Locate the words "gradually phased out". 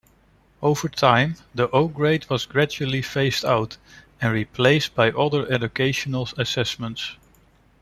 2.47-3.77